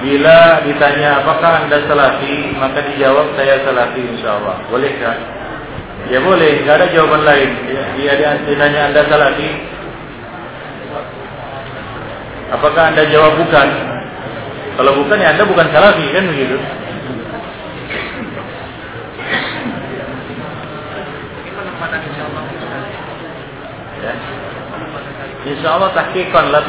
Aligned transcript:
Bila 0.00 0.64
ditanya 0.64 1.20
apakah 1.20 1.68
anda 1.68 1.84
salafi, 1.84 2.56
maka 2.56 2.80
dijawab 2.88 3.36
saya 3.36 3.60
salafi 3.68 4.00
insya 4.00 4.40
Allah. 4.40 4.56
Bolehkah? 4.72 5.16
Ya 6.08 6.24
boleh, 6.24 6.64
nggak 6.64 6.76
ada 6.80 6.86
jawaban 6.88 7.22
lain. 7.28 7.50
Ya, 8.00 8.16
dia 8.16 8.32
ditanya 8.48 8.88
anda 8.88 9.04
salafi, 9.04 9.50
apakah 12.48 12.96
anda 12.96 13.04
jawab 13.12 13.36
bukan? 13.36 13.68
Kalau 14.80 14.92
bukan 14.96 15.20
ya 15.20 15.36
anda 15.36 15.44
bukan 15.44 15.68
salafi 15.68 16.06
kan 16.16 16.24
begitu. 16.32 16.56
Ya. 24.00 24.12
Insya 25.44 25.68
Allah 25.76 25.90
tahqiqan 25.92 26.48
la. 26.48 26.60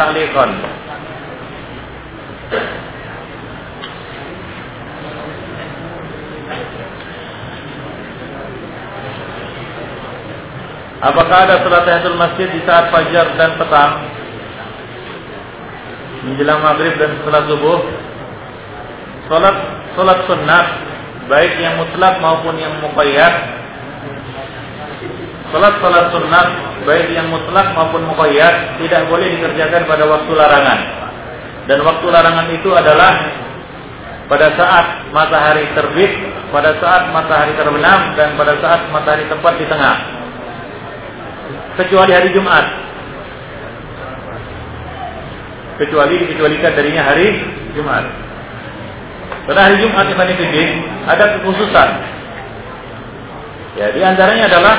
Apakah 11.02 11.50
ada 11.50 11.66
salat 11.66 11.82
tahiyatul 11.90 12.14
masjid 12.14 12.46
di 12.54 12.62
saat 12.62 12.94
fajar 12.94 13.34
dan 13.34 13.58
petang? 13.58 14.06
Menjelang 16.30 16.62
maghrib 16.62 16.94
dan 17.02 17.18
setelah 17.18 17.42
subuh? 17.50 17.80
Salat 19.26 19.58
salat 19.98 20.20
sunnah 20.30 20.64
baik 21.26 21.58
yang 21.58 21.82
mutlak 21.82 22.22
maupun 22.22 22.54
yang 22.62 22.78
muqayyad. 22.86 23.34
Salat 25.50 25.74
salat 25.82 26.14
sunnah 26.14 26.46
baik 26.86 27.10
yang 27.18 27.34
mutlak 27.34 27.74
maupun 27.74 28.06
muqayyad 28.06 28.78
tidak 28.86 29.10
boleh 29.10 29.26
dikerjakan 29.42 29.90
pada 29.90 30.06
waktu 30.06 30.32
larangan. 30.38 30.80
Dan 31.66 31.82
waktu 31.82 32.06
larangan 32.14 32.48
itu 32.54 32.70
adalah 32.78 33.14
pada 34.30 34.54
saat 34.54 34.86
matahari 35.10 35.66
terbit, 35.74 36.14
pada 36.54 36.78
saat 36.78 37.10
matahari 37.10 37.58
terbenam 37.58 38.14
dan 38.14 38.38
pada 38.38 38.54
saat 38.62 38.86
matahari 38.94 39.26
tepat 39.26 39.58
di 39.58 39.66
tengah 39.66 40.21
kecuali 41.80 42.12
hari 42.12 42.30
Jumat. 42.36 42.66
Kecuali 45.80 46.14
dikecualikan 46.22 46.72
darinya 46.78 47.04
hari 47.08 47.42
Jumat. 47.74 48.06
Pada 49.48 49.60
hari 49.66 49.82
Jumat 49.82 50.06
Ibn 50.06 50.30
Fiddin 50.38 50.70
ada 51.10 51.40
kekhususan. 51.40 51.90
Ya, 53.80 53.88
antaranya 54.04 54.52
adalah 54.52 54.76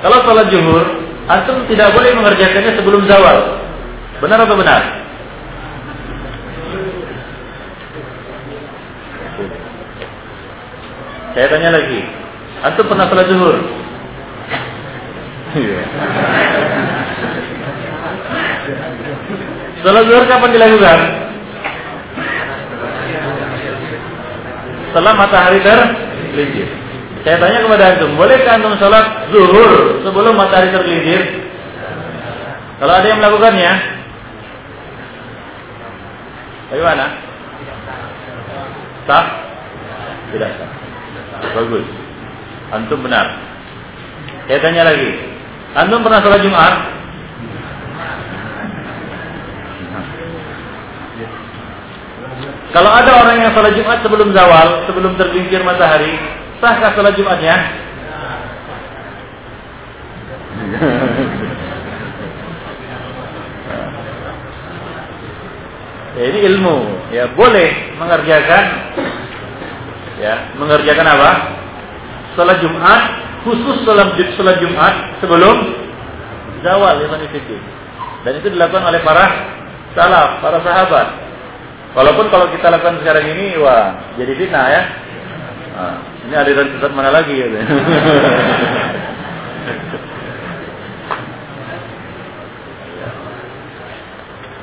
kalau 0.00 0.18
sholat 0.24 0.48
zuhur, 0.48 0.82
antum 1.28 1.66
tidak 1.66 1.92
boleh 1.92 2.14
mengerjakannya 2.14 2.72
sebelum 2.78 3.04
zawal. 3.10 3.60
Benar 4.22 4.38
atau 4.46 4.56
benar? 4.56 4.82
Saya 11.32 11.46
tanya 11.48 11.70
lagi, 11.74 12.00
antum 12.64 12.86
pernah 12.86 13.06
sholat 13.10 13.26
zuhur? 13.28 13.81
Iya. 15.52 15.80
Salat 19.82 20.02
zuhur 20.08 20.24
kapan 20.30 20.50
dilakukan? 20.54 20.98
Setelah 24.88 25.12
matahari 25.16 25.58
tergelincir. 25.60 26.68
Saya 27.22 27.36
tanya 27.38 27.58
kepada 27.62 27.84
antum, 27.94 28.18
bolehkah 28.18 28.58
antum 28.58 28.74
salat 28.80 29.28
zuhur 29.28 30.00
sebelum 30.06 30.34
matahari 30.38 30.72
tergelincir? 30.72 31.20
Kalau 32.80 32.94
ada 32.98 33.06
yang 33.06 33.20
melakukannya, 33.20 33.72
bagaimana? 36.72 37.06
Sah? 39.06 39.26
Tidak 40.32 40.50
sah. 40.56 40.70
Bagus. 41.58 41.86
Antum 42.72 43.04
benar. 43.04 43.26
Saya 44.48 44.58
tanya 44.58 44.82
lagi, 44.88 45.31
Antum 45.72 46.04
pernah 46.04 46.20
sholat 46.20 46.44
Jumat? 46.44 46.74
Kalau 52.72 52.88
ada 52.92 53.12
orang 53.24 53.40
yang 53.40 53.52
sholat 53.56 53.72
Jumat 53.76 54.00
sebelum 54.04 54.32
zawal, 54.36 54.84
sebelum 54.84 55.16
tergelincir 55.16 55.64
matahari, 55.64 56.12
sahkah 56.60 56.92
sholat 56.92 57.16
Jumatnya? 57.16 57.56
ya, 66.20 66.24
ini 66.32 66.38
ilmu, 66.52 66.76
ya 67.16 67.32
boleh 67.32 67.96
mengerjakan, 67.96 68.64
ya 70.20 70.52
mengerjakan 70.60 71.06
apa? 71.16 71.30
Sholat 72.36 72.60
Jumat 72.60 73.31
khusus 73.42 73.82
salat 73.82 74.14
salat 74.38 74.56
Jumat 74.62 75.18
sebelum 75.18 75.56
zawal 76.62 77.02
ya 77.02 77.10
Dan 78.22 78.32
itu 78.38 78.54
dilakukan 78.54 78.86
oleh 78.86 79.02
para 79.02 79.26
salaf, 79.98 80.38
para 80.38 80.62
sahabat. 80.62 81.06
Walaupun 81.92 82.30
kalau 82.32 82.48
kita 82.54 82.70
lakukan 82.72 83.02
sekarang 83.02 83.26
ini, 83.36 83.58
wah 83.60 84.14
jadi 84.16 84.32
fitnah 84.38 84.66
ya. 84.70 84.82
Nah, 85.72 85.96
ini 86.28 86.34
aliran 86.38 86.70
sesat 86.78 86.92
mana 86.94 87.10
lagi 87.10 87.34
ya? 87.34 87.48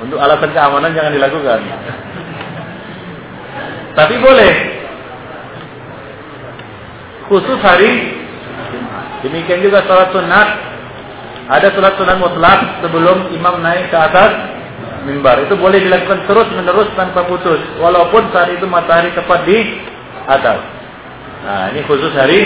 Untuk 0.00 0.16
alasan 0.16 0.50
keamanan 0.56 0.96
jangan 0.96 1.12
dilakukan. 1.12 1.60
Tapi 3.92 4.14
boleh. 4.16 4.52
Khusus 7.28 7.60
hari 7.62 8.19
Demikian 9.20 9.60
juga 9.60 9.84
sholat 9.84 10.10
sunat. 10.12 10.48
Ada 11.50 11.74
sholat 11.74 11.94
sunat 11.98 12.16
mutlak 12.16 12.60
sebelum 12.80 13.34
imam 13.34 13.60
naik 13.60 13.90
ke 13.90 13.98
atas 13.98 14.32
mimbar. 15.04 15.42
Itu 15.44 15.56
boleh 15.56 15.80
dilakukan 15.82 16.24
terus 16.28 16.48
menerus 16.54 16.88
tanpa 16.94 17.26
putus. 17.26 17.60
Walaupun 17.80 18.30
saat 18.32 18.54
itu 18.54 18.64
matahari 18.64 19.12
tepat 19.12 19.44
di 19.44 19.58
atas. 20.28 20.58
Nah 21.40 21.72
ini 21.72 21.80
khusus 21.88 22.12
hari 22.12 22.40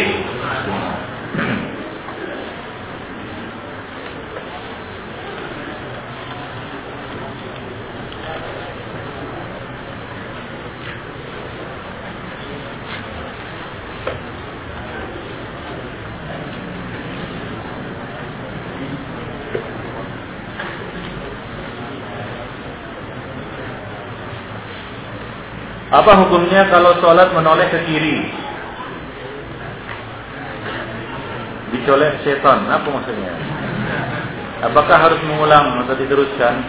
Apa 26.05 26.21
hukumnya 26.21 26.69
kalau 26.69 27.01
sholat 27.01 27.33
menoleh 27.33 27.65
ke 27.73 27.81
kiri? 27.89 28.29
Dicolek 31.73 32.21
setan, 32.21 32.69
apa 32.69 32.85
maksudnya? 32.85 33.33
Apakah 34.69 35.01
harus 35.01 35.17
mengulang 35.25 35.81
atau 35.81 35.97
diteruskan? 35.97 36.61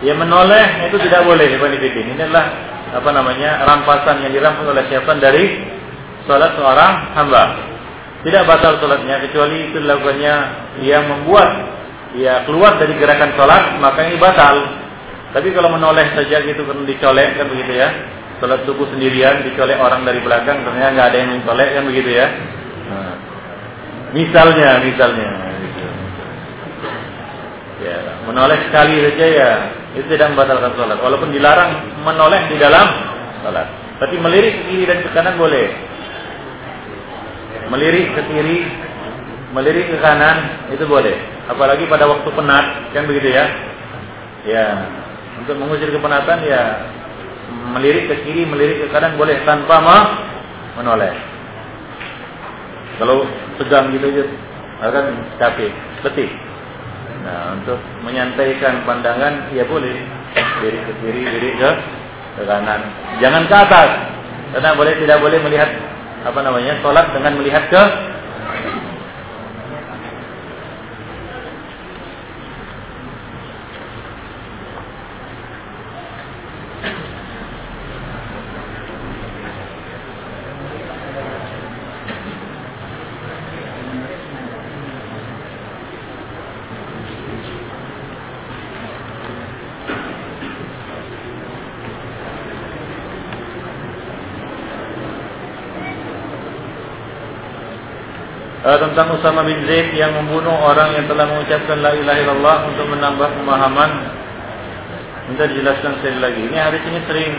Ya 0.00 0.16
menoleh 0.16 0.88
itu 0.88 0.96
tidak 0.96 1.28
boleh 1.28 1.44
Ini 1.44 2.16
adalah 2.16 2.48
apa 2.96 3.10
namanya 3.12 3.60
rampasan 3.60 4.24
yang 4.24 4.32
dirampas 4.32 4.72
oleh 4.72 4.88
setan 4.88 5.20
dari 5.20 5.52
sholat 6.24 6.56
seorang 6.56 7.12
hamba. 7.12 7.60
Tidak 8.24 8.40
batal 8.48 8.80
sholatnya 8.80 9.20
kecuali 9.28 9.68
itu 9.68 9.84
dilakukannya 9.84 10.34
yang 10.80 11.04
membuat 11.12 11.75
ya 12.14 12.46
keluar 12.46 12.78
dari 12.78 12.94
gerakan 12.94 13.34
sholat 13.34 13.82
maka 13.82 14.06
ini 14.06 14.16
batal. 14.20 14.56
Tapi 15.34 15.52
kalau 15.52 15.74
menoleh 15.74 16.14
saja 16.14 16.38
gitu 16.46 16.62
kan 16.62 16.86
dicolek 16.86 17.34
kan 17.34 17.50
begitu 17.50 17.72
ya. 17.74 17.88
Sholat 18.38 18.62
subuh 18.68 18.86
sendirian 18.92 19.42
dicolek 19.42 19.80
orang 19.80 20.06
dari 20.06 20.22
belakang 20.22 20.62
ternyata 20.62 20.92
nggak 20.94 21.08
ada 21.10 21.18
yang 21.18 21.30
mencolek 21.34 21.68
kan 21.74 21.84
begitu 21.88 22.10
ya. 22.14 22.26
Nah, 22.86 23.14
misalnya, 24.14 24.70
misalnya. 24.86 25.30
Gitu. 25.58 25.86
Ya, 27.76 27.98
menoleh 28.24 28.58
sekali 28.70 29.02
saja 29.02 29.26
ya 29.26 29.50
itu 29.98 30.06
tidak 30.14 30.36
membatalkan 30.36 30.72
sholat. 30.78 30.98
Walaupun 31.02 31.34
dilarang 31.34 32.00
menoleh 32.06 32.46
di 32.46 32.56
dalam 32.60 32.86
sholat. 33.42 33.66
Tapi 33.96 34.14
melirik 34.20 34.52
ke 34.60 34.62
kiri 34.68 34.84
dan 34.84 34.98
ke 35.00 35.08
kanan 35.16 35.34
boleh. 35.40 35.66
Melirik 37.72 38.14
ke 38.14 38.22
kiri 38.30 38.58
melirik 39.56 39.88
ke 39.88 39.96
kanan 40.04 40.68
itu 40.68 40.84
boleh. 40.84 41.35
Apalagi 41.46 41.86
pada 41.86 42.10
waktu 42.10 42.28
penat, 42.34 42.90
kan 42.90 43.06
begitu 43.06 43.30
ya? 43.30 43.44
Ya, 44.46 44.66
untuk 45.38 45.58
mengusir 45.58 45.90
kepenatan 45.90 46.42
ya 46.46 46.62
melirik 47.76 48.10
ke 48.10 48.14
kiri, 48.26 48.42
melirik 48.46 48.82
ke 48.82 48.86
kanan 48.90 49.14
boleh 49.14 49.38
tanpa 49.46 49.78
menoleh. 50.78 51.14
Kalau 52.96 53.28
tegang 53.60 53.92
gitu 53.92 54.08
aja 54.08 54.24
akan 54.86 55.04
capek, 55.36 55.72
letih. 56.04 56.30
Nah, 57.26 57.58
untuk 57.58 57.78
menyantaikan 58.06 58.86
pandangan 58.86 59.50
ya 59.52 59.66
boleh 59.66 59.94
diri 60.62 60.78
ke 60.82 60.92
kiri, 61.04 61.22
diri 61.26 61.50
ke 61.58 61.70
ke 62.36 62.42
kanan. 62.44 62.80
Jangan 63.20 63.44
ke 63.48 63.56
atas. 63.56 63.90
Karena 64.56 64.78
boleh 64.78 64.94
tidak 65.02 65.18
boleh 65.20 65.38
melihat 65.42 65.68
apa 66.22 66.38
namanya? 66.40 66.80
salat 66.80 67.06
dengan 67.12 67.34
melihat 67.36 67.68
ke 67.68 67.82
uh, 98.66 98.78
tentang 98.82 99.14
Usama 99.14 99.46
bin 99.46 99.62
Zaid 99.70 99.94
yang 99.94 100.10
membunuh 100.18 100.52
orang 100.66 100.98
yang 100.98 101.06
telah 101.06 101.30
mengucapkan 101.30 101.78
la 101.78 101.94
ilaha 101.94 102.18
illallah 102.18 102.56
untuk 102.74 102.86
menambah 102.90 103.28
pemahaman. 103.38 103.90
Minta 105.30 105.44
dijelaskan 105.50 106.02
sekali 106.02 106.18
lagi. 106.22 106.42
Ini 106.50 106.58
hadis 106.58 106.82
ini 106.86 107.00
sering 107.06 107.32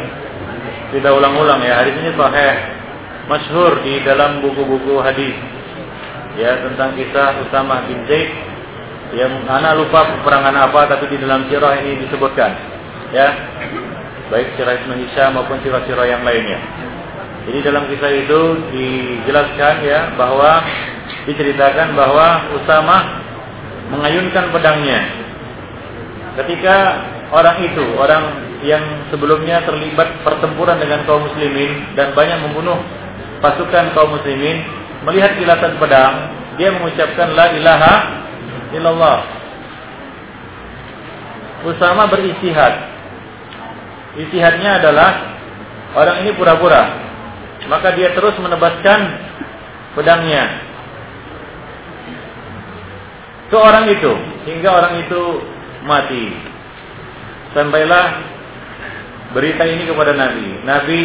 kita 0.95 1.11
ulang-ulang 1.11 1.59
ya. 1.63 1.83
Hadis 1.83 1.95
ini 1.99 2.11
sahih, 2.15 2.55
masyhur 3.27 3.73
di 3.83 3.93
dalam 4.03 4.39
buku-buku 4.43 4.99
hadis. 5.03 5.35
Ya, 6.37 6.53
tentang 6.61 6.93
kisah 6.95 7.43
Usama 7.47 7.83
bin 7.89 8.03
Zaid 8.07 8.29
yang 9.15 9.31
anak 9.47 9.79
lupa 9.79 10.03
peperangan 10.19 10.51
apa 10.67 10.91
tapi 10.91 11.07
di 11.11 11.17
dalam 11.19 11.47
sirah 11.47 11.79
ini 11.79 12.07
disebutkan. 12.07 12.51
Ya. 13.15 13.27
Baik 14.27 14.59
sirah 14.59 14.75
Ibnu 14.83 15.07
Hisham 15.07 15.39
maupun 15.39 15.55
sirah-sirah 15.63 16.03
yang 16.03 16.27
lainnya. 16.27 16.59
Jadi 17.47 17.63
dalam 17.63 17.87
kisah 17.87 18.11
itu 18.11 18.39
dijelaskan 18.75 19.75
ya 19.87 20.11
bahwa 20.19 20.59
diceritakan 21.27 21.95
bahwa 21.95 22.51
Usama 22.55 22.97
mengayunkan 23.91 24.51
pedangnya. 24.51 24.99
Ketika 26.37 26.75
orang 27.31 27.57
itu 27.65 27.83
orang 27.97 28.23
yang 28.65 28.83
sebelumnya 29.13 29.63
terlibat 29.63 30.23
pertempuran 30.25 30.81
dengan 30.81 31.05
kaum 31.05 31.25
muslimin 31.27 31.93
dan 31.93 32.13
banyak 32.13 32.39
membunuh 32.47 32.79
pasukan 33.39 33.93
kaum 33.93 34.17
muslimin 34.17 34.65
melihat 35.05 35.37
kilatan 35.37 35.77
pedang 35.77 36.13
dia 36.57 36.73
mengucapkan 36.73 37.37
la 37.37 37.53
ilaha 37.53 37.93
illallah. 38.73 39.19
Usama 41.65 42.09
beristihad. 42.09 42.73
Istihadnya 44.17 44.81
adalah 44.81 45.37
orang 45.93 46.25
ini 46.25 46.33
pura-pura. 46.33 47.05
Maka 47.69 47.93
dia 47.93 48.13
terus 48.13 48.33
menebaskan 48.41 48.99
pedangnya 49.93 50.66
ke 53.47 53.57
orang 53.57 53.87
itu 53.87 54.11
hingga 54.47 54.69
orang 54.71 54.93
itu 55.07 55.21
mati. 55.87 56.25
Sampailah 57.55 58.05
berita 59.31 59.63
ini 59.63 59.87
kepada 59.87 60.11
Nabi. 60.15 60.47
Nabi 60.67 61.01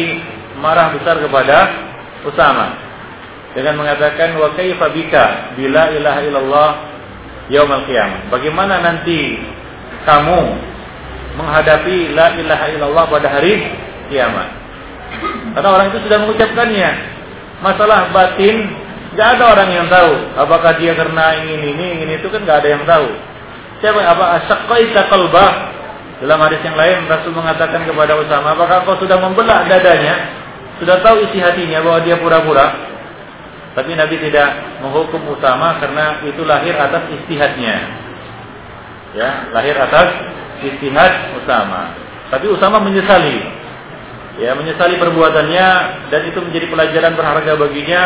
marah 0.59 0.91
besar 0.95 1.19
kepada 1.19 1.57
Usama 2.23 2.79
dengan 3.51 3.79
mengatakan 3.79 4.33
wa 4.39 4.55
kaifa 4.55 4.87
bika 4.95 5.55
bila 5.59 5.91
ilaha 5.91 6.19
illallah 6.23 6.69
yaumal 7.51 7.83
qiyamah. 7.87 8.31
Bagaimana 8.31 8.79
nanti 8.79 9.39
kamu 10.07 10.39
menghadapi 11.35 12.15
la 12.15 12.27
ilaha 12.39 12.65
illallah 12.75 13.05
pada 13.11 13.27
hari 13.27 13.59
kiamat? 14.07 14.49
Karena 15.53 15.69
orang 15.69 15.87
itu 15.93 15.99
sudah 16.03 16.17
mengucapkannya. 16.25 16.91
Masalah 17.61 18.11
batin 18.11 18.82
Gak 19.13 19.37
ada 19.37 19.43
orang 19.53 19.69
yang 19.69 19.87
tahu 19.93 20.13
apakah 20.41 20.73
dia 20.81 20.97
karena 20.97 21.37
ingin 21.45 21.61
ini, 21.61 21.85
ingin 22.01 22.09
itu 22.17 22.27
kan 22.33 22.41
gak 22.49 22.65
ada 22.65 22.69
yang 22.73 22.83
tahu. 22.85 23.07
Siapa 23.83 23.99
apa 23.99 24.25
asyaqaita 24.41 25.11
qalbah? 25.11 25.51
Dalam 26.23 26.39
hadis 26.39 26.63
yang 26.63 26.79
lain 26.79 27.03
Rasul 27.11 27.35
mengatakan 27.35 27.83
kepada 27.83 28.15
Usama, 28.15 28.55
apakah 28.55 28.87
kau 28.87 28.95
sudah 28.95 29.19
membelah 29.19 29.67
dadanya? 29.67 30.31
Sudah 30.79 31.03
tahu 31.03 31.19
isi 31.27 31.43
hatinya 31.43 31.83
bahwa 31.83 31.99
dia 31.99 32.15
pura-pura? 32.15 32.73
Tapi 33.75 33.91
Nabi 33.97 34.15
tidak 34.23 34.79
menghukum 34.81 35.19
Usama 35.35 35.83
karena 35.83 36.23
itu 36.23 36.41
lahir 36.47 36.79
atas 36.79 37.11
istihadnya. 37.11 37.75
Ya, 39.13 39.51
lahir 39.51 39.75
atas 39.77 40.09
istihad 40.63 41.37
Usama. 41.43 41.91
Tapi 42.31 42.49
Usama 42.49 42.79
menyesali. 42.81 43.61
Ya, 44.41 44.57
menyesali 44.57 44.97
perbuatannya 44.97 45.67
dan 46.09 46.21
itu 46.25 46.39
menjadi 46.41 46.65
pelajaran 46.71 47.13
berharga 47.13 47.53
baginya 47.53 48.03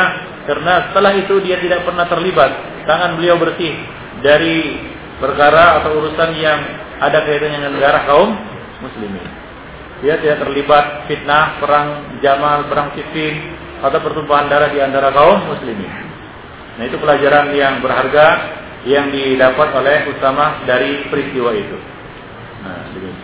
karena 0.47 0.89
setelah 0.89 1.11
itu 1.19 1.43
dia 1.43 1.59
tidak 1.59 1.83
pernah 1.83 2.07
terlibat. 2.07 2.51
Tangan 2.87 3.19
beliau 3.19 3.35
bersih 3.35 3.75
dari 4.23 4.79
perkara 5.19 5.83
atau 5.83 5.99
urusan 5.99 6.31
yang 6.39 6.59
ada 7.03 7.27
kaitannya 7.27 7.67
dengan 7.67 7.83
darah 7.83 8.03
kaum 8.07 8.31
muslimin. 8.79 9.27
Dia 9.99 10.15
tidak 10.23 10.47
terlibat 10.47 11.09
fitnah, 11.11 11.59
perang 11.59 12.17
Jamal, 12.23 12.69
perang 12.71 12.95
Siffin 12.95 13.59
atau 13.83 13.99
pertumpahan 13.99 14.47
darah 14.47 14.71
di 14.71 14.79
antara 14.79 15.11
kaum 15.11 15.51
muslimin. 15.51 15.91
Nah, 16.79 16.83
itu 16.85 16.95
pelajaran 17.01 17.51
yang 17.57 17.81
berharga 17.81 18.27
yang 18.85 19.09
didapat 19.09 19.69
oleh 19.73 19.97
utama 20.13 20.63
dari 20.63 21.09
peristiwa 21.09 21.51
itu. 21.51 21.77
Nah, 22.61 22.87
demikian. 22.93 23.16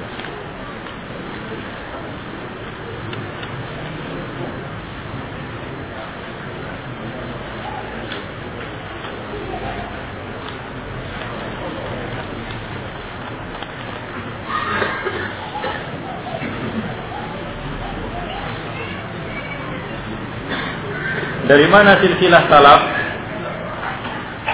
Dari 21.43 21.67
mana 21.67 21.99
silsilah 21.99 22.47
salaf? 22.47 22.81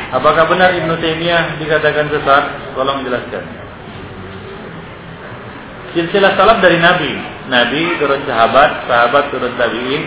Apakah 0.10 0.50
benar 0.50 0.74
Ibnu 0.74 0.98
Taimiyah 0.98 1.62
dikatakan 1.62 2.10
sesat? 2.10 2.74
Tolong 2.74 3.06
jelaskan. 3.06 3.46
Silsilah 5.94 6.34
salaf 6.34 6.58
dari 6.66 6.82
Nabi. 6.82 7.14
Nabi 7.50 7.98
turun 7.98 8.22
sahabat, 8.26 8.86
sahabat 8.86 9.34
turun 9.34 9.54
tabi'in, 9.58 10.06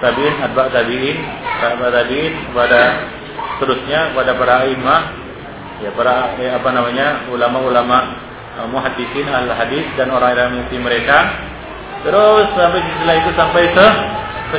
tabi'in 0.00 0.34
atba 0.44 0.68
tabi'in, 0.72 1.18
sahabat 1.60 1.88
tabi'in 1.88 2.32
kepada 2.52 2.82
terusnya 3.60 4.12
kepada 4.12 4.36
para 4.36 4.56
imam, 4.68 5.02
ya 5.80 5.90
para 5.96 6.36
ya, 6.36 6.60
apa 6.60 6.68
namanya 6.68 7.28
ulama-ulama 7.32 7.98
uh, 8.60 8.68
muhaddisin 8.68 9.24
al 9.28 9.48
hadis 9.56 9.84
dan 9.96 10.12
orang-orang 10.12 10.64
yang 10.68 10.84
mereka. 10.84 11.18
Terus 12.04 12.52
sampai 12.52 12.80
silsilah 12.84 13.16
itu 13.24 13.30
sampai 13.36 13.64
ke 13.72 13.88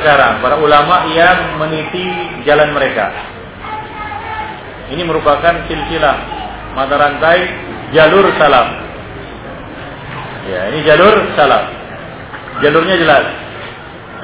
sekarang, 0.00 0.40
para 0.40 0.56
ulama 0.58 1.10
yang 1.12 1.58
meniti 1.58 2.06
jalan 2.46 2.72
mereka. 2.72 3.10
Ini 4.88 5.02
merupakan 5.04 5.68
silsilah 5.68 6.16
mata 6.72 6.96
rantai 6.96 7.38
jalur 7.92 8.24
salaf. 8.40 8.68
Ya, 10.48 10.72
ini 10.72 10.80
jalur 10.86 11.16
salaf. 11.36 11.68
Jalurnya 12.64 12.96
jelas. 12.96 13.24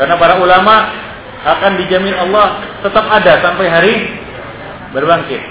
Karena 0.01 0.15
para 0.17 0.41
ulama 0.41 0.91
akan 1.45 1.73
dijamin 1.77 2.17
Allah 2.17 2.65
tetap 2.81 3.05
ada 3.05 3.33
sampai 3.45 3.67
hari 3.69 3.95
berbangkit 4.97 5.43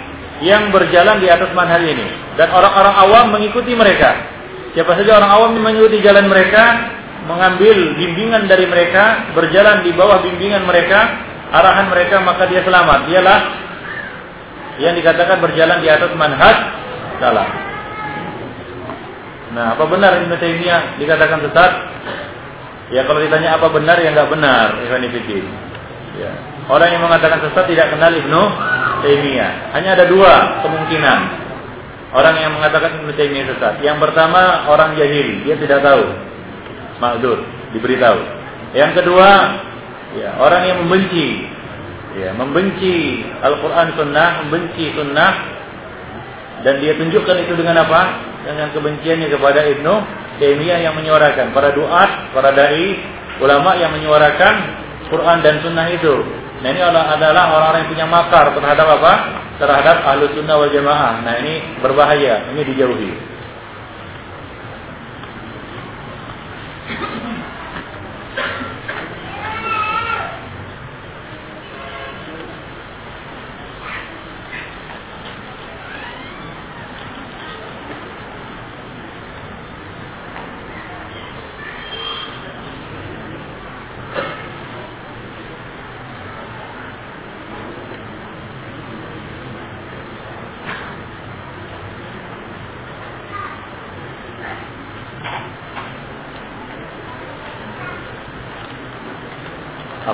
yang 0.42 0.74
berjalan 0.74 1.22
di 1.22 1.30
atas 1.30 1.54
manhaj 1.54 1.86
ini 1.86 2.10
dan 2.36 2.50
orang-orang 2.50 2.96
awam 3.08 3.26
mengikuti 3.38 3.78
mereka. 3.78 4.18
Siapa 4.74 4.98
saja 4.98 5.22
orang 5.22 5.32
awam 5.32 5.50
yang 5.54 5.64
mengikuti 5.70 6.02
jalan 6.02 6.26
mereka, 6.26 6.93
mengambil 7.24 7.96
bimbingan 7.96 8.48
dari 8.52 8.68
mereka, 8.68 9.32
berjalan 9.32 9.84
di 9.84 9.92
bawah 9.96 10.20
bimbingan 10.24 10.68
mereka, 10.68 11.00
arahan 11.52 11.88
mereka, 11.88 12.20
maka 12.20 12.48
dia 12.52 12.62
selamat. 12.68 13.08
Dialah 13.08 13.40
yang 14.82 14.94
dikatakan 14.98 15.38
berjalan 15.40 15.80
di 15.80 15.88
atas 15.88 16.12
manhaj 16.18 16.58
salah. 17.22 17.48
Nah, 19.54 19.78
apa 19.78 19.86
benar 19.86 20.18
Ibnu 20.26 20.36
Taimiyah 20.36 20.98
dikatakan 20.98 21.46
sesat? 21.46 21.72
Ya 22.92 23.06
kalau 23.06 23.22
ditanya 23.22 23.56
apa 23.56 23.70
benar 23.70 24.02
ya 24.02 24.10
nggak 24.12 24.30
benar, 24.34 24.82
Ibnu 24.82 25.08
Ya. 26.14 26.30
Orang 26.70 26.90
yang 26.94 27.02
mengatakan 27.02 27.42
sesat 27.42 27.66
tidak 27.70 27.94
kenal 27.94 28.12
Ibnu 28.12 28.42
Taimiyah. 29.06 29.78
Hanya 29.78 29.96
ada 29.96 30.06
dua 30.10 30.62
kemungkinan. 30.66 31.20
Orang 32.14 32.36
yang 32.38 32.52
mengatakan 32.58 32.98
Ibnu 33.02 33.14
Taimiyah 33.14 33.46
sesat. 33.56 33.74
Yang 33.86 33.98
pertama 34.10 34.68
orang 34.68 34.98
jahil, 34.98 35.46
dia 35.46 35.56
tidak 35.56 35.86
tahu 35.86 36.33
makdur, 36.98 37.42
diberitahu. 37.74 38.20
Yang 38.74 38.92
kedua, 39.02 39.30
ya, 40.18 40.30
orang 40.42 40.62
yang 40.66 40.78
membenci, 40.86 41.46
ya, 42.18 42.34
membenci 42.34 43.22
Al-Quran 43.42 43.88
Sunnah, 43.98 44.30
membenci 44.46 44.86
Sunnah, 44.98 45.34
Dan 46.64 46.80
dia 46.80 46.96
tunjukkan 46.96 47.44
itu 47.44 47.60
dengan 47.60 47.84
apa? 47.84 48.02
Dengan 48.48 48.72
kebenciannya 48.72 49.28
kepada 49.36 49.68
Ibnu 49.68 49.94
Taimiyah 50.40 50.80
yang 50.80 50.96
menyuarakan 50.96 51.52
para 51.52 51.76
duat, 51.76 52.32
para 52.32 52.56
dai, 52.56 53.04
ulama 53.44 53.76
yang 53.76 53.92
menyuarakan 53.92 54.56
Quran 55.12 55.44
dan 55.44 55.60
Sunnah 55.60 55.92
itu. 55.92 56.24
Nah 56.64 56.72
ini 56.72 56.80
adalah 56.80 57.52
orang-orang 57.52 57.84
yang 57.84 57.92
punya 57.92 58.08
makar 58.08 58.56
terhadap 58.56 58.88
apa? 58.88 59.14
Terhadap 59.60 59.98
ahlu 60.08 60.32
sunnah 60.32 60.56
wal 60.56 60.72
jamaah. 60.72 61.20
Nah 61.20 61.36
ini 61.44 61.84
berbahaya, 61.84 62.56
ini 62.56 62.64
dijauhi. 62.64 63.12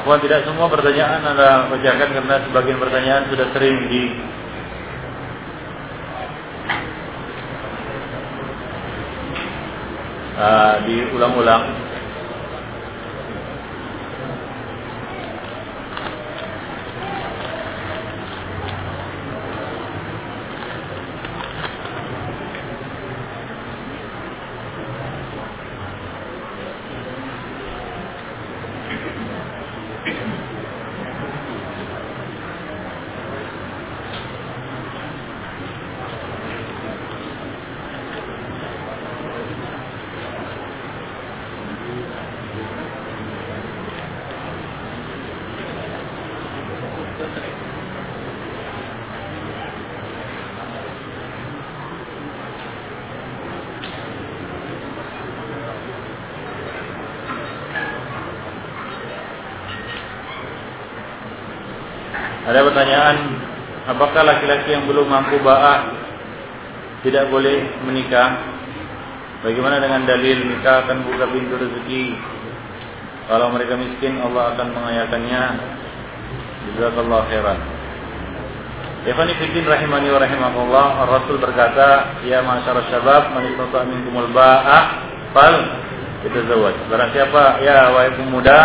Afwan 0.09 0.25
tidak 0.25 0.41
semua 0.41 0.65
pertanyaan 0.73 1.21
Anda 1.21 1.69
bacakan 1.69 2.09
karena 2.09 2.41
sebagian 2.49 2.81
pertanyaan 2.81 3.29
sudah 3.29 3.45
sering 3.53 3.77
di 3.93 4.03
uh, 10.33 10.75
diulang-ulang. 10.89 11.88
Ada 62.49 62.65
pertanyaan, 62.65 63.17
apakah 63.85 64.25
laki-laki 64.25 64.73
yang 64.73 64.89
belum 64.89 65.05
mampu 65.05 65.37
ba'ah 65.45 65.85
tidak 67.05 67.29
boleh 67.29 67.61
menikah? 67.85 68.41
Bagaimana 69.45 69.77
dengan 69.77 70.09
dalil 70.09 70.49
nikah 70.49 70.81
akan 70.81 71.05
buka 71.05 71.29
pintu 71.29 71.61
rezeki? 71.61 72.17
Kalau 73.29 73.53
mereka 73.53 73.77
miskin, 73.77 74.17
Allah 74.17 74.57
akan 74.57 74.67
mengayakannya. 74.73 75.43
Jazakallah 76.73 77.21
khairan. 77.29 77.59
Ikhwani 79.05 79.37
fiddin 79.37 79.69
rahimani 79.69 80.09
wa 80.09 80.19
rahimakumullah. 80.19 80.87
Rasul 81.05 81.37
berkata, 81.37 82.19
"Ya 82.25 82.41
masyarakat 82.41 82.89
syabab, 82.89 83.29
man 83.31 83.45
istata'a 83.45 83.85
minkumul 83.85 84.33
ba'ah 84.33 84.81
fal 85.37 85.55
yatazawwaj." 86.25 86.75
Barang 86.89 87.13
siapa 87.13 87.61
ya 87.61 87.93
wahai 87.93 88.11
pemuda, 88.17 88.59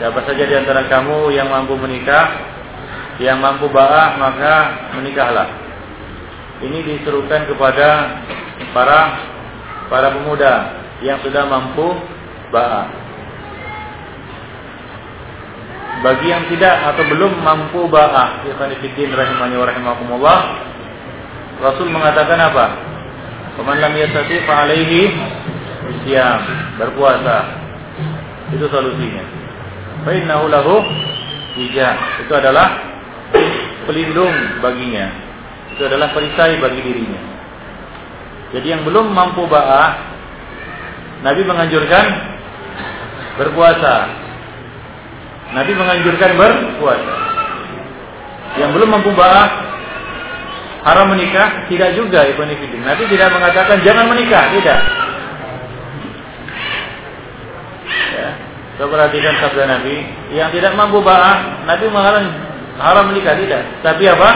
siapa 0.00 0.18
saja 0.24 0.42
di 0.48 0.54
antara 0.56 0.88
kamu 0.88 1.30
yang 1.30 1.52
mampu 1.52 1.78
menikah, 1.78 2.55
yang 3.22 3.40
mampu 3.40 3.68
ba'ah 3.72 4.20
maka 4.20 4.54
menikahlah. 5.00 5.48
Ini 6.60 6.78
diserukan 6.84 7.48
kepada 7.48 7.88
para 8.72 9.00
para 9.88 10.08
pemuda 10.12 10.54
yang 11.04 11.20
sudah 11.24 11.44
mampu 11.48 11.96
ba'ah. 12.52 12.86
Bagi 16.04 16.28
yang 16.28 16.44
tidak 16.52 16.92
atau 16.92 17.04
belum 17.08 17.40
mampu 17.40 17.88
ba'ah, 17.88 18.44
ikhwan 18.44 18.72
fillah 18.80 19.16
rahimani 19.16 19.54
wa 19.56 19.66
rahimakumullah, 19.66 20.38
Rasul 21.56 21.88
mengatakan 21.88 22.36
apa? 22.36 22.66
Faman 23.56 23.80
lam 23.80 23.96
yastati 23.96 24.44
fa 24.44 24.68
siyam, 26.04 26.40
berpuasa. 26.76 27.64
Itu 28.52 28.68
solusinya. 28.68 29.24
Fa 30.04 30.10
innahu 30.12 30.46
lahu 30.52 30.76
Itu 31.56 32.32
adalah 32.36 32.85
pelindung 33.86 34.60
baginya. 34.60 35.06
Itu 35.72 35.86
adalah 35.86 36.12
perisai 36.12 36.58
bagi 36.60 36.80
dirinya. 36.82 37.22
Jadi 38.54 38.66
yang 38.70 38.82
belum 38.86 39.10
mampu 39.10 39.46
ba'ah, 39.50 39.90
Nabi 41.26 41.42
menganjurkan 41.42 42.04
berpuasa. 43.40 43.94
Nabi 45.54 45.72
menganjurkan 45.74 46.30
berpuasa. 46.38 47.14
Yang 48.56 48.70
belum 48.78 48.88
mampu 48.88 49.10
ba'ah, 49.12 49.46
haram 50.86 51.10
menikah, 51.12 51.66
tidak 51.66 51.98
juga 51.98 52.24
Ibn 52.30 52.50
Fidin. 52.56 52.82
Nabi 52.86 53.04
tidak 53.10 53.34
mengatakan 53.34 53.82
jangan 53.82 54.06
menikah, 54.06 54.44
tidak. 54.54 54.80
Ya. 58.16 58.30
Kita 58.76 58.84
perhatikan 58.88 59.34
sabda 59.40 59.64
Nabi, 59.66 59.96
yang 60.32 60.48
tidak 60.54 60.72
mampu 60.78 61.02
ba'ah, 61.02 61.66
Nabi 61.66 61.84
mengatakan 61.90 62.45
haram 62.80 63.12
menikah 63.12 63.36
tidak. 63.36 63.62
Tapi 63.80 64.04
apa? 64.08 64.30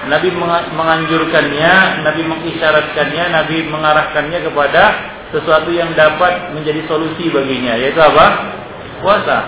Nabi 0.00 0.32
menganjurkannya, 0.72 1.74
Nabi 2.00 2.22
mengisyaratkannya, 2.24 3.24
Nabi 3.36 3.56
mengarahkannya 3.68 4.38
kepada 4.48 4.82
sesuatu 5.28 5.68
yang 5.70 5.92
dapat 5.92 6.56
menjadi 6.56 6.88
solusi 6.88 7.28
baginya, 7.28 7.76
yaitu 7.76 8.00
apa? 8.00 8.26
Puasa. 9.04 9.38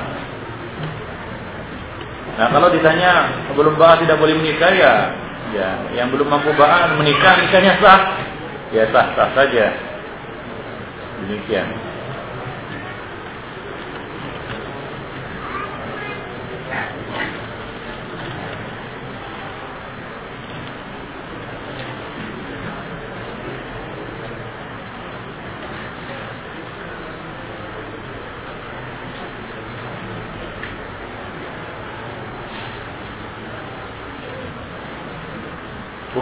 Nah, 2.32 2.48
kalau 2.48 2.72
ditanya 2.72 3.28
belum 3.52 3.76
bahas 3.76 4.00
tidak 4.00 4.16
boleh 4.16 4.32
menikah 4.36 4.72
ya, 4.72 4.94
ya 5.52 5.68
yang 5.96 6.08
belum 6.08 6.28
mampu 6.32 6.52
bahas 6.56 6.96
menikah 6.96 7.36
nikahnya 7.44 7.76
sah, 7.80 8.00
ya 8.72 8.88
sah 8.92 9.06
sah 9.16 9.28
saja. 9.36 9.72
Demikian. 11.24 11.91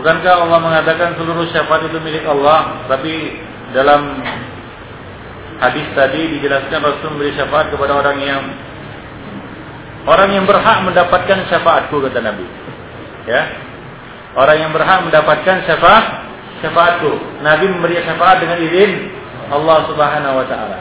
Bukankah 0.00 0.49
Allah 0.49 0.59
mengatakan 0.64 1.12
seluruh 1.21 1.45
syafaat 1.52 1.92
itu 1.92 2.00
milik 2.00 2.25
Allah? 2.25 2.88
Tapi 2.88 3.37
dalam 3.76 4.25
hadis 5.61 5.85
tadi 5.92 6.40
dijelaskan 6.40 6.80
Rasul 6.80 7.12
memberi 7.12 7.37
syafaat 7.37 7.69
kepada 7.69 8.00
orang 8.00 8.16
yang 8.25 8.40
orang 10.09 10.33
yang 10.33 10.49
berhak 10.49 10.88
mendapatkan 10.88 11.45
syafaatku 11.52 12.00
kata 12.00 12.16
Nabi. 12.16 12.49
Ya. 13.28 13.45
Orang 14.40 14.57
yang 14.57 14.73
berhak 14.73 15.04
mendapatkan 15.04 15.69
syafaat 15.69 16.25
syafaatku. 16.64 17.45
Nabi 17.45 17.69
memberi 17.69 18.00
syafaat 18.00 18.40
dengan 18.40 18.57
izin 18.57 19.12
Allah 19.52 19.85
Subhanahu 19.85 20.40
wa 20.40 20.47
taala. 20.49 20.80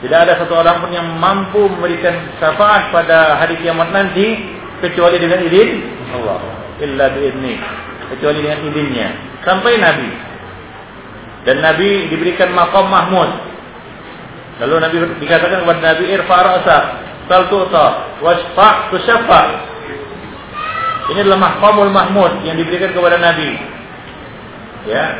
Tidak 0.00 0.18
ada 0.24 0.40
satu 0.40 0.56
orang 0.56 0.80
pun 0.80 0.88
yang 0.88 1.20
mampu 1.20 1.68
memberikan 1.68 2.32
syafaat 2.40 2.88
pada 2.96 3.36
hari 3.44 3.60
kiamat 3.60 3.92
nanti 3.92 4.40
kecuali 4.80 5.20
dengan 5.20 5.44
izin 5.44 5.68
Allah 6.16 6.61
illa 6.82 7.06
biizni 7.14 7.54
kecuali 8.12 8.38
dengan 8.42 8.60
izinnya 8.66 9.08
sampai 9.46 9.72
Nabi 9.78 10.10
dan 11.46 11.56
Nabi 11.62 12.10
diberikan 12.10 12.50
maqam 12.52 12.90
Mahmud 12.90 13.30
lalu 14.60 14.74
Nabi 14.82 14.96
dikatakan 15.22 15.62
kepada 15.62 15.80
Nabi 15.80 16.04
irfa 16.10 16.36
ra'sa 16.42 16.78
sal 17.30 17.46
tu'ta 17.48 17.86
wasfa 18.20 18.68
tusaffa 18.90 19.42
Ini 21.02 21.18
adalah 21.26 21.50
mahkamul 21.50 21.90
mahmud 21.90 22.46
yang 22.46 22.54
diberikan 22.54 22.94
kepada 22.94 23.18
Nabi. 23.18 23.58
Ya. 24.86 25.18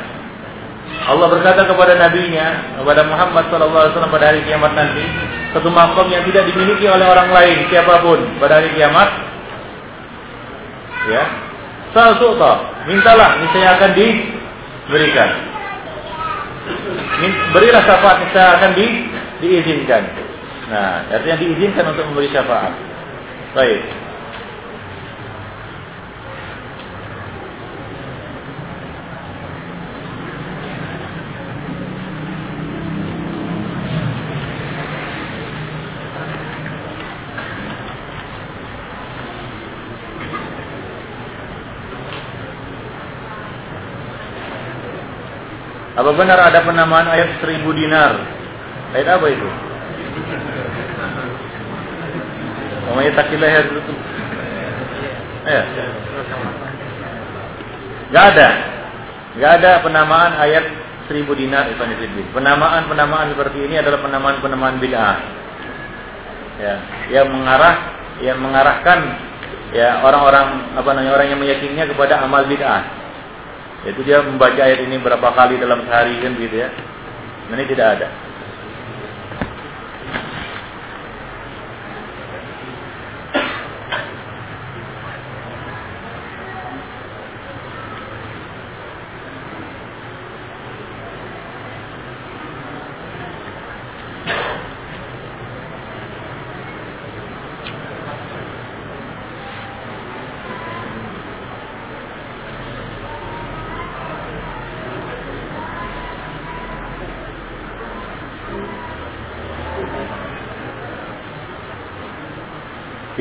Allah 1.03 1.27
berkata 1.27 1.67
kepada 1.67 1.99
nabinya, 1.99 2.79
kepada 2.79 3.03
Muhammad 3.03 3.51
SAW 3.51 3.91
pada 3.91 4.31
hari 4.31 4.47
kiamat 4.47 4.71
nanti, 4.79 5.03
satu 5.51 5.67
makom 5.67 6.07
yang 6.15 6.23
tidak 6.23 6.47
dimiliki 6.47 6.87
oleh 6.87 7.03
orang 7.03 7.35
lain 7.35 7.67
siapa 7.67 7.99
pun 7.99 8.23
pada 8.39 8.63
hari 8.63 8.71
kiamat. 8.79 9.09
Ya. 11.11 11.25
Sal 11.93 12.17
mintalah 12.89 13.31
niscaya 13.41 13.77
akan 13.77 13.91
diberikan. 13.93 15.31
Berilah 17.53 17.83
syafaat 17.85 18.17
niscaya 18.25 18.49
akan 18.59 18.71
di, 18.73 18.87
diizinkan. 19.45 20.03
Nah, 20.73 21.05
artinya 21.13 21.37
diizinkan 21.37 21.85
untuk 21.93 22.09
memberi 22.09 22.33
syafaat. 22.33 22.73
Baik. 23.53 24.02
Apa 46.03 46.19
benar 46.19 46.35
ada 46.51 46.67
penamaan 46.67 47.07
ayat 47.07 47.39
seribu 47.39 47.71
dinar? 47.71 48.19
Ayat 48.91 49.23
apa 49.23 49.27
itu? 49.31 49.49
Namanya 52.91 53.13
takilah 53.23 53.47
ya 53.47 53.61
itu. 53.63 53.95
Eh. 55.47 55.65
Gak 58.11 58.25
ada. 58.35 58.49
Gak 59.39 59.53
ada 59.63 59.71
penamaan 59.87 60.43
ayat 60.43 60.65
seribu 61.07 61.39
dinar 61.39 61.71
itu 61.71 61.79
Penamaan-penamaan 62.35 63.31
seperti 63.39 63.71
ini 63.71 63.79
adalah 63.79 64.03
penamaan-penamaan 64.03 64.83
bid'ah. 64.83 65.17
Ya, 66.59 66.75
yang 67.15 67.31
mengarah 67.31 67.75
yang 68.19 68.43
mengarahkan 68.43 68.99
ya 69.71 70.03
orang-orang 70.03 70.75
apa 70.75 70.91
namanya 70.99 71.15
orang 71.15 71.27
yang 71.31 71.39
meyakininya 71.39 71.87
kepada 71.95 72.27
amal 72.27 72.43
bid'ah. 72.51 73.02
Itu 73.83 74.01
dia 74.07 74.23
membaca 74.23 74.63
ayat 74.63 74.87
ini 74.87 75.03
berapa 75.03 75.29
kali 75.35 75.59
dalam 75.59 75.83
sehari 75.87 76.23
kan 76.23 76.39
gitu 76.39 76.57
ya. 76.57 76.69
Ini 77.51 77.65
tidak 77.67 77.87
ada. 77.99 78.09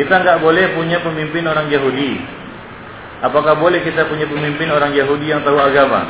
Kita 0.01 0.17
nggak 0.17 0.41
boleh 0.41 0.73
punya 0.73 0.97
pemimpin 1.05 1.45
orang 1.45 1.69
Yahudi. 1.69 2.17
Apakah 3.21 3.53
boleh 3.53 3.85
kita 3.85 4.09
punya 4.09 4.25
pemimpin 4.25 4.73
orang 4.73 4.97
Yahudi 4.97 5.29
yang 5.29 5.45
tahu 5.45 5.61
agama? 5.61 6.09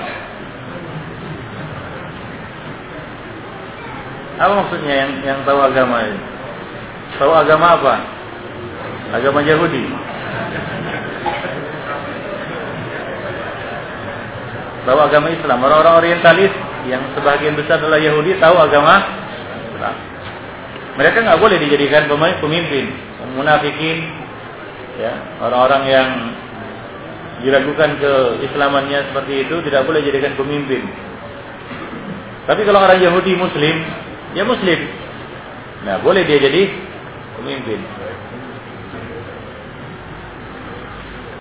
Apa 4.40 4.54
maksudnya 4.64 4.96
yang 4.96 5.12
yang 5.28 5.40
tahu 5.44 5.60
agama? 5.60 6.08
Tahu 7.20 7.32
agama 7.36 7.68
apa? 7.76 7.96
Agama 9.12 9.44
Yahudi. 9.44 9.84
Tahu 14.88 15.00
agama 15.04 15.28
Islam. 15.36 15.60
Orang-orang 15.68 15.96
Orientalis 16.00 16.54
yang 16.88 17.04
sebagian 17.12 17.60
besar 17.60 17.76
adalah 17.84 18.00
Yahudi 18.00 18.40
tahu 18.40 18.56
agama 18.56 19.04
Islam. 19.68 19.96
Mereka 20.96 21.28
nggak 21.28 21.40
boleh 21.44 21.60
dijadikan 21.60 22.08
pemimpin 22.40 23.11
munafikin 23.38 23.98
ya 25.00 25.14
orang-orang 25.42 25.84
yang 25.88 26.10
diragukan 27.42 27.98
ke 27.98 28.14
Islamannya 28.46 29.12
seperti 29.12 29.34
itu 29.48 29.56
tidak 29.66 29.86
boleh 29.90 30.02
jadikan 30.06 30.38
pemimpin. 30.38 30.86
Tapi 32.46 32.62
kalau 32.66 32.82
orang 32.82 33.02
Yahudi 33.02 33.34
Muslim, 33.38 33.76
ya 34.38 34.44
Muslim. 34.46 34.80
Nah, 35.82 35.98
boleh 36.06 36.22
dia 36.26 36.38
jadi 36.38 36.70
pemimpin. 37.42 37.82